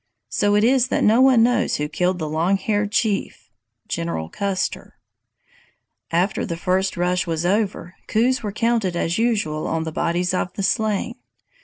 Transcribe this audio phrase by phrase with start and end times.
[0.29, 3.51] So it is that no one knows who killed the Long Haired Chief
[3.87, 4.97] [General Custer].
[6.11, 10.53] "After the first rush was over, coups were counted as usual on the bodies of
[10.53, 11.17] the slain.